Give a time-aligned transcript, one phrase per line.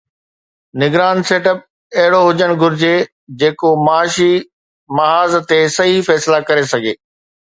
[0.81, 1.59] نگران setup
[1.97, 2.91] اهڙو هجڻ گهرجي
[3.43, 4.31] جيڪو معاشي
[5.01, 6.95] محاذ تي صحيح فيصلا ڪري سگهي.